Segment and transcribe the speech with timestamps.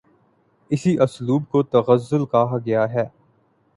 [0.71, 3.05] اسی اسلوب کو تغزل کہا گیا ہے